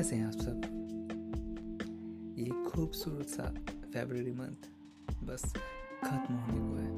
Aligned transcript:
कैसे 0.00 0.16
हैं 0.16 0.26
आप 0.26 0.32
सब? 0.32 0.60
ये 2.38 2.70
खूबसूरत 2.70 3.26
सा 3.26 3.54
फेबररी 3.92 4.32
मंथ 4.32 4.68
बस 5.24 5.54
खत्म 6.04 6.34
होने 6.34 6.58
को 6.58 6.74
है। 6.76 6.90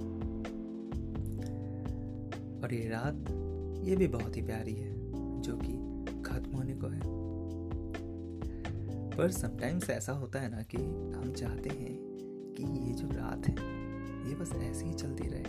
और 2.62 2.75
ये 2.75 2.88
रात, 2.88 3.15
ये 3.88 3.96
भी 3.96 4.09
बहुत 4.09 4.37
ही 4.37 4.43
प्यारी 4.43 4.75
है, 4.75 4.95
जो 5.41 5.57
कि 5.57 5.73
खत्म 6.23 6.57
होने 6.57 6.75
को 6.75 6.87
है। 6.87 7.01
पर 9.11 9.30
समटाइम्स 9.30 9.91
ऐसा 9.91 10.12
होता 10.12 10.41
है 10.41 10.50
ना 10.50 10.62
कि 10.62 10.77
हम 11.19 11.32
चाहते 11.32 11.69
हैं 11.69 11.98
कि 12.57 12.62
ये 12.62 12.95
जो 12.95 13.09
रात 13.12 13.46
है, 13.46 13.55
ये 14.29 14.34
बस 14.34 14.53
ऐसे 14.53 14.84
ही 14.84 14.95
चलती 14.95 15.29
रहे। 15.29 15.45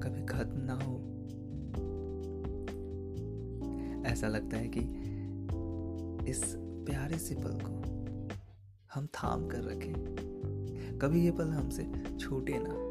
कभी 0.00 0.26
खत्म 0.26 0.60
ना 0.60 0.74
हो। 0.74 1.06
ऐसा 4.06 4.28
लगता 4.28 4.56
है 4.56 4.68
कि 4.68 5.09
इस 6.26 6.54
प्यारे 6.58 7.18
से 7.18 7.34
पल 7.34 7.58
को 7.62 7.80
हम 8.94 9.06
थाम 9.06 9.48
कर 9.48 9.62
रखें। 9.62 10.20
कभी 10.98 11.24
ये 11.24 11.30
पल 11.30 11.48
हमसे 11.48 12.16
छूटे 12.18 12.54
ना। 12.56 12.90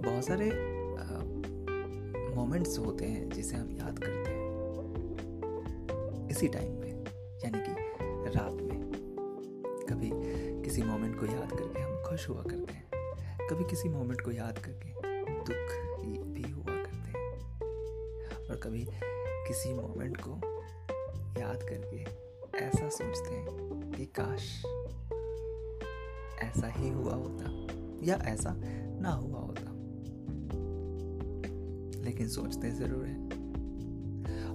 बहुत 0.00 0.24
सारे 0.24 0.76
मोमेंट्स 2.34 2.78
होते 2.78 3.04
हैं 3.04 3.28
जिसे 3.28 3.56
हम 3.56 3.70
याद 3.70 3.98
करते 3.98 4.30
हैं। 4.30 4.46
इसी 6.28 6.48
टाइम 6.48 6.80
पे, 6.80 6.88
यानी 7.44 7.58
कि 7.58 7.72
रात 8.38 8.52
में। 8.52 8.92
कभी 9.90 10.10
किसी 10.62 10.82
मोमेंट 10.82 11.20
को 11.20 11.26
याद 11.26 11.50
करके 11.50 11.80
हम 11.80 12.02
खुश 12.10 12.28
हुआ 12.28 12.42
करते 12.42 12.72
हैं। 12.72 12.90
कभी 13.48 13.64
किसी 13.64 13.88
मोमेंट 13.88 14.20
को 14.20 14.30
याद 14.30 14.58
करके 14.58 14.88
दुख 15.38 16.06
भी 16.26 16.50
हुआ 16.50 16.64
करते 16.64 16.96
हैं। 16.96 17.38
और 18.50 18.60
कभी 18.62 18.88
किसी 19.48 19.74
मोमेंट 19.74 20.16
को 20.16 20.30
याद 21.40 21.58
करके 21.62 22.26
ऐसा 22.58 22.88
सोचते 22.88 23.34
हैं 23.34 23.46
कि 23.96 24.06
काश 24.06 24.62
ऐसा 26.38 26.66
ही 26.66 26.88
हुआ 26.88 27.14
होता 27.14 27.66
या 28.02 28.16
ऐसा 28.16 28.54
ना 29.00 29.10
हुआ 29.10 29.40
होता। 29.40 29.72
लेकिन 32.00 32.28
सोचते 32.28 32.70
ज़रूर 32.70 33.04
है। 33.04 33.26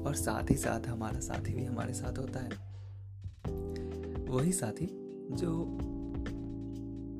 और 0.03 0.15
साथ 0.15 0.51
ही 0.51 0.55
साथ 0.55 0.87
हमारा 0.87 1.19
साथी 1.19 1.53
भी 1.53 1.65
हमारे 1.65 1.93
साथ 1.93 2.17
होता 2.17 2.39
है। 2.39 2.71
वही 4.25 4.51
साथी 4.51 4.85
जो 5.31 5.63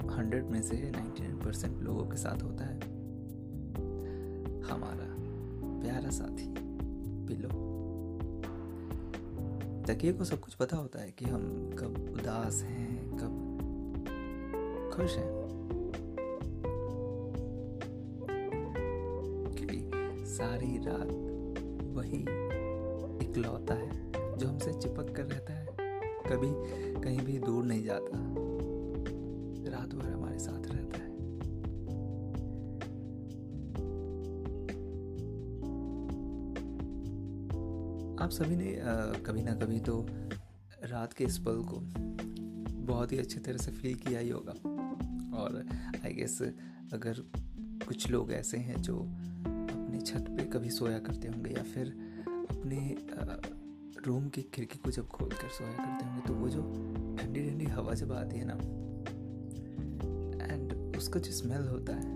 हंड्रेड 0.09 0.45
में 0.45 0.61
से 0.61 0.91
नाइन्टी 0.91 1.23
नाइन 1.23 1.39
परसेंट 1.39 1.81
लोगों 1.81 2.05
के 2.05 2.17
साथ 2.17 2.43
होता 2.43 2.65
है। 2.65 2.79
हमारा 4.61 5.15
प्यारा 5.81 6.09
साथी। 6.09 6.60
पिलो 7.31 7.71
तकिए 9.87 10.13
को 10.13 10.23
सब 10.23 10.39
कुछ 10.39 10.53
पता 10.53 10.77
होता 10.77 10.99
है 10.99 11.11
कि 11.11 11.25
हम 11.25 11.69
कब 11.79 12.15
उदास 12.19 12.63
हैं, 12.63 13.17
कब 13.17 13.47
खुश 14.93 15.17
हैं। 15.17 15.41
क्योंकि 19.55 19.91
सारी 20.25 20.77
रात 20.77 21.07
वही 21.97 22.21
इकलौता 23.27 23.73
है 23.73 24.11
जो 24.37 24.47
हमसे 24.47 24.73
चिपक 24.73 25.15
कर 25.15 25.23
रहता 25.23 25.53
है। 25.53 25.65
कभी 26.27 26.51
कहीं 27.01 27.19
भी 27.19 27.39
दूर 27.39 27.63
नहीं 27.63 27.83
जाता। 27.83 28.35
रात 29.71 29.95
भर 29.95 30.11
हमारे 30.11 30.39
साथ 30.39 30.67
रहता 30.67 31.03
है। 31.03 31.10
आप 38.21 38.29
सभी 38.29 38.55
ने 38.55 38.79
आ, 38.79 38.95
कभी 39.25 39.41
ना 39.41 39.53
कभी 39.53 39.79
तो 39.79 40.05
रात 40.83 41.13
के 41.13 41.23
इस 41.23 41.37
पल 41.37 41.61
को 41.63 41.79
बहुत 42.85 43.11
ही 43.11 43.17
अच्छे 43.17 43.39
तरह 43.39 43.57
से 43.57 43.71
फील 43.71 43.95
किया 43.95 44.19
ही 44.19 44.29
होगा। 44.29 44.51
और 45.37 45.65
आई 46.05 46.13
गेस 46.13 46.41
अगर 46.93 47.13
कुछ 47.87 48.09
लोग 48.11 48.31
ऐसे 48.31 48.57
हैं 48.57 48.81
जो 48.81 48.97
अपने 48.97 50.01
छत 50.01 50.25
पे 50.29 50.43
कभी 50.43 50.69
सोया 50.69 50.99
करते 50.99 51.27
होंगे 51.27 51.51
या 51.51 51.63
फिर 51.63 51.87
अपने 52.49 52.97
आ, 53.13 53.35
रूम 54.05 54.29
की 54.29 54.41
खिड़की 54.41 54.79
को 54.79 54.91
जब 54.91 55.07
खोल 55.07 55.29
कर 55.29 55.49
सोया 55.49 55.71
करते 55.71 56.05
होंगे 56.05 56.27
तो 56.27 56.33
वो 56.33 56.49
जो 56.49 56.61
ठंडी 57.21 57.49
ठंडी 57.49 57.65
हवा 57.65 57.93
जब 57.93 58.11
आती 58.11 58.37
है 58.37 58.45
ना 58.47 58.57
एंड 60.45 60.97
उसका 60.97 61.19
जो 61.19 61.31
स्मेल 61.31 61.67
होता 61.67 61.95
है 61.95 62.13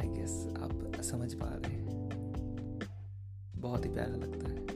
आई 0.00 0.08
गेस 0.18 0.46
आप 0.58 1.02
समझ 1.04 1.34
पा 1.34 1.48
रहे 1.48 1.76
हैं। 1.76 1.85
बहुत 3.58 3.84
ही 3.84 3.90
प्यारा 3.90 4.16
लगता 4.16 4.50
है। 4.50 4.66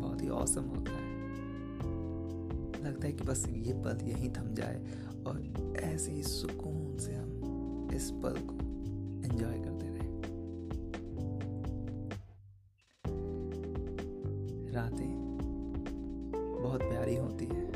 बहुत 0.00 0.22
ही 0.22 0.28
औसम 0.28 0.62
होता 0.62 0.90
है। 0.90 1.06
लगता 2.84 3.06
है 3.06 3.12
कि 3.12 3.24
बस 3.24 3.48
ये 3.48 3.72
पल 3.72 3.98
यहीं 4.02 4.30
थम 4.30 4.54
जाए 4.54 4.86
और 5.26 5.42
ऐसे 5.76 6.12
ही 6.12 6.22
सुकून 6.22 6.98
से 6.98 7.14
हम 7.14 7.88
इस 7.92 8.10
पल 8.10 8.34
को 8.36 8.54
एंजॉय 9.24 9.58
करते 9.58 9.86
रहे। 9.86 10.06
रातें 14.72 15.38
बहुत 16.62 16.80
प्यारी 16.80 17.16
होती 17.16 17.44
है। 17.44 17.72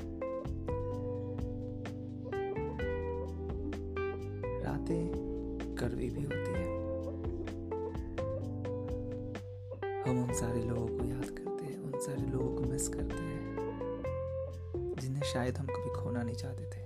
रातें 4.63 5.09
कड़वी 5.81 6.11
भी 6.11 6.23
होती 6.23 6.53
है। 6.53 6.70
हम 10.11 10.23
उन 10.25 10.33
सारे 10.33 10.63
लोगों 10.63 10.87
को 10.87 11.05
याद 11.05 11.25
करते 11.25 11.65
हैं, 11.65 11.79
उन 11.81 11.93
सारे 12.01 12.23
लोगों 12.23 12.57
को 12.57 12.63
मिस 12.63 12.89
करते 12.89 13.17
हैं, 13.17 13.57
जिन्हें 15.01 15.23
शायद 15.23 15.59
हम 15.59 15.67
कभी 15.67 15.91
खोना 15.91 16.23
नहीं 16.23 16.35
चाहते 16.35 16.65
थे। 16.65 16.83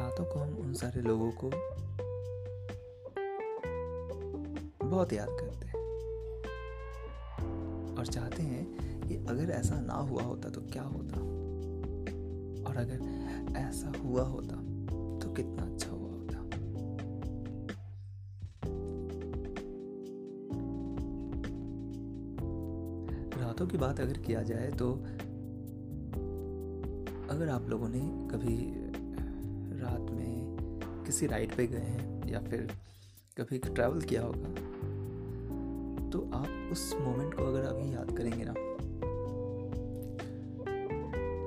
रातों 0.00 0.24
को 0.24 0.38
हम 0.38 0.56
उन 0.56 0.74
सारे 0.74 1.00
लोगों 1.00 1.30
को 1.32 1.50
बहुत 4.86 5.12
याद 5.12 5.28
करते 5.30 5.66
हैं 5.66 5.74
और 7.96 8.06
चाहते 8.06 8.42
हैं 8.42 8.64
कि 9.08 9.16
अगर 9.16 9.50
ऐसा 9.50 9.80
ना 9.80 9.94
हुआ 9.94 10.22
होता 10.22 10.50
तो 10.50 10.60
क्या 10.60 10.82
होता? 10.82 11.20
और 12.70 12.76
अगर 12.76 12.98
ऐसा 13.56 13.92
हुआ 14.02 14.22
होता 14.22 14.56
तो 15.18 15.32
कितना 15.34 15.62
अच्छा 15.62 15.83
रातों 23.54 23.66
की 23.66 23.78
बात 23.78 24.00
अगर 24.00 24.18
किया 24.18 24.42
जाए 24.42 24.70
तो 24.70 24.92
अगर 27.30 27.48
आप 27.48 27.68
लोगों 27.68 27.88
ने 27.88 28.00
कभी 28.28 28.54
रात 29.80 30.10
में 30.10 30.80
किसी 31.06 31.26
राइड 31.26 31.54
पे 31.56 31.66
गए 31.66 31.78
हैं 31.78 32.28
या 32.28 32.40
फिर 32.40 32.72
कभी 33.38 33.58
ट्रैवल 33.58 34.00
किया 34.00 34.22
होगा 34.22 34.48
तो 36.10 36.22
आप 36.34 36.72
उस 36.72 36.82
मोमेंट 37.00 37.34
को 37.34 37.44
अगर 37.44 37.60
अभी 37.60 37.92
याद 37.94 38.10
करेंगे 38.16 38.44
ना 38.46 38.54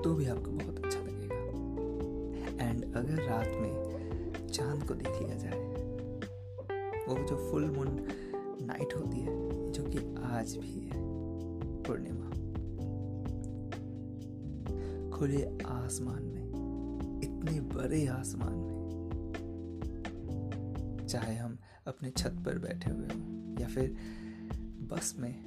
तो 0.02 0.14
भी 0.16 0.28
आपको 0.28 0.52
बहुत 0.52 0.86
अच्छा 0.86 1.00
लगेगा। 1.00 1.36
एंड 2.66 2.96
अगर 2.96 3.24
रात 3.24 3.52
में 3.56 4.48
चाँद 4.48 4.88
को 4.88 4.94
देख 4.94 5.22
लिया 5.22 5.36
जाए, 5.36 5.60
वो 7.08 7.20
जो 7.26 7.52
फुल 7.52 7.70
मून 7.72 8.08
नाइट 8.62 8.96
होती 8.96 9.20
है, 9.20 9.36
जो 9.72 9.84
कि 9.84 9.98
आज 10.24 10.58
भी 10.58 10.80
है 10.80 11.07
पूर्णिमा। 11.88 12.30
खुले 15.18 15.44
आसमान 15.66 16.24
में, 16.24 16.48
इतने 17.24 17.62
बड़े 17.62 18.08
आसमान 18.08 18.54
में, 18.54 18.78
चाहे 21.10 21.36
हम 21.36 21.58
अपने 21.88 22.10
छत 22.10 22.36
पर 22.46 22.60
बैठे 22.60 22.92
हुए 22.92 23.06
हों, 23.06 23.60
या 23.62 23.68
फिर 23.68 23.96
बस 24.92 25.16
में, 25.20 25.46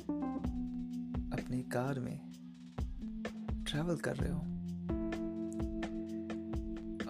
अपनी 1.33 1.63
कार 1.63 2.01
में 2.01 2.19
ट्रैवल 3.65 3.97
कर 3.97 4.17
रहे 4.17 4.33
हो, 4.33 4.41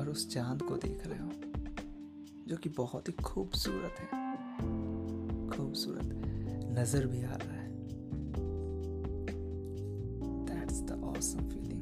और 0.01 0.09
उस 0.09 0.29
चाँद 0.35 0.63
को 0.63 0.77
देख 0.77 1.07
रहे 1.07 1.19
हो, 1.19 1.31
जो 2.49 2.57
कि 2.57 2.69
बहुत 2.69 3.09
ही 3.09 3.13
खूबसूरत 3.13 4.01
है। 4.01 4.07
खूबसूरत 5.51 6.07
नज़र 6.79 7.07
भी 7.07 7.23
आ 7.23 7.35
रहा 7.35 7.55
है। 7.55 7.60
Awesome 11.21 11.49
feeling. 11.53 11.81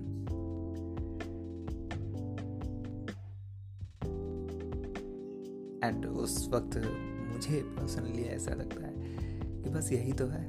एंड 5.85 6.07
उस 6.07 6.49
वक्त 6.53 6.77
मुझे 7.33 7.61
पर्सनली 7.77 8.23
ऐसा 8.23 8.55
लगता 8.55 8.87
है 8.87 8.93
कि 9.63 9.71
बस 9.71 9.91
यही 9.93 10.13
तो 10.13 10.27
है, 10.27 10.45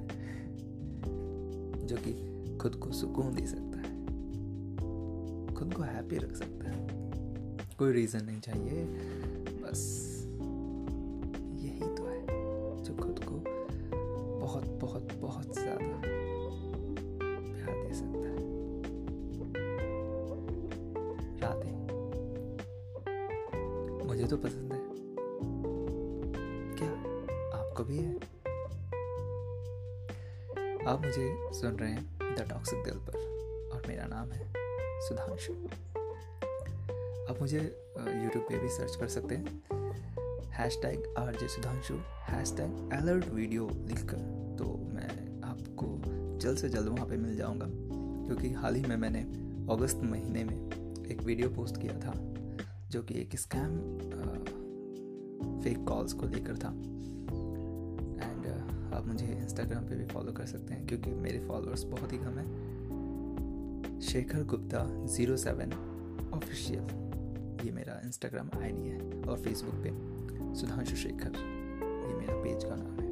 जो 1.87 1.97
कि 1.97 2.13
खुद 2.57 2.75
को 2.75 2.91
सुकून 2.91 3.33
दे 3.35 3.45
सकता 3.47 3.79
है, 3.79 3.93
खुद 5.55 5.73
को 5.73 5.83
हैप्पी 5.83 6.17
रख 6.17 6.35
सकता 6.35 6.71
है 6.71 6.87
कोई 7.79 7.91
रीज़न 7.91 8.25
नहीं 8.25 8.39
चाहिए, 8.39 8.85
बस 9.63 9.85
यही 11.61 11.95
तो 11.95 12.07
है, 12.07 12.21
जो 12.83 12.95
खुद 13.03 13.23
को 13.23 13.43
बहुत 14.39 14.67
बहुत 14.81 15.13
बहुत 15.21 15.53
ज़्यादा 15.53 16.01
रातें 21.49 21.77
मुझे 24.07 24.25
तो 24.25 24.37
पसंद 24.37 24.73
है। 24.73 24.79
क्या 26.77 26.89
आपको 27.59 27.83
भी 27.83 27.97
है? 27.97 28.15
आप 30.87 31.01
मुझे 31.05 31.27
सुन 31.53 31.71
रहे 31.71 31.91
हैं 31.91 32.35
द 32.35 32.47
टॉक्सिक 32.49 32.83
दिल 32.83 32.97
पर, 33.09 33.17
और 33.73 33.83
मेरा 33.87 34.05
नाम 34.07 34.31
है 34.31 34.45
सुधांशु। 35.07 35.53
आप 37.29 37.41
मुझे 37.41 37.59
यूट्यूब 37.59 38.43
पे 38.49 38.57
भी 38.59 38.69
सर्च 38.69 38.95
कर 38.95 39.07
सकते 39.07 39.35
हैं। 39.35 39.61
Hashtag 40.81 41.13
R 41.17 41.35
J 41.35 41.47
Sudhanshu 41.47 41.93
hashtag 42.57 42.71
alert 42.93 43.27
video 43.29 43.69
लिख 43.87 44.03
कर 44.05 44.21
तो 44.59 44.65
मैं 44.93 45.11
आपको 45.49 45.87
जल्द 46.39 46.57
से 46.57 46.69
जल्द 46.69 46.87
वहाँ 46.87 47.05
पे 47.07 47.17
मिल 47.17 47.35
जाऊँगा, 47.37 47.65
क्योंकि 48.27 48.51
हाल 48.53 48.75
ही 48.75 48.81
में 48.81 48.95
मैंने 48.97 49.21
अगस्त 49.73 50.01
महीने 50.03 50.43
में 50.43 50.78
एक 51.11 51.21
वीडियो 51.23 51.49
पोस्ट 51.49 51.77
किया 51.81 51.93
था, 51.99 52.13
जो 52.91 53.01
कि 53.03 53.19
एक 53.21 53.35
स्कैम 53.39 53.77
फेक 55.63 55.77
कॉल्स 55.87 56.13
को 56.13 56.27
लेकर 56.27 56.57
था। 56.57 56.69
एंड 58.19 58.45
आप 58.95 59.07
मुझे 59.07 59.25
इंस्टाग्राम 59.27 59.87
पे 59.87 59.95
भी 59.95 60.05
फॉलो 60.05 60.31
कर 60.31 60.45
सकते 60.45 60.73
हैं, 60.73 60.85
क्योंकि 60.87 61.11
मेरे 61.15 61.39
फॉलोअर्स 61.47 61.83
बहुत 61.85 62.13
ही 62.13 62.17
कम 62.17 62.37
हैं। 62.37 63.99
Shekhar 64.01 64.43
Gupta 64.45 64.85
zero 65.07 65.37
seven 65.37 65.73
official 66.33 67.65
ये 67.65 67.71
मेरा 67.71 67.99
इंस्टाग्राम 68.05 68.49
आईडी 68.59 68.89
है, 68.89 68.99
और 69.23 69.37
फेसबुक 69.37 69.75
पे 69.83 69.89
सुधांशु 70.59 70.95
शेखर, 70.95 71.31
ये 72.07 72.13
मेरा 72.15 72.35
पेज 72.43 72.63
का 72.63 72.75
नाम 72.75 72.99
है। 72.99 73.09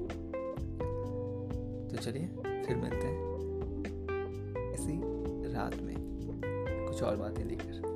तो 1.87 1.97
चलिए, 1.97 2.27
फिर 2.65 2.75
मिलते 2.75 3.07
हैं 3.07 3.19
इसी 4.73 4.99
रात 5.53 5.81
में 5.81 5.95
कुछ 6.87 7.01
और 7.03 7.17
बातें 7.17 7.43
लेकर। 7.45 7.86